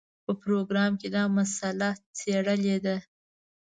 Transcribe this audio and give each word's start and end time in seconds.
په 0.25 0.31
پروګرام 0.41 0.91
کې 0.99 1.07
دا 1.15 1.23
مسله 1.37 1.89
څېړلې 2.17 2.77
ده. 2.85 2.95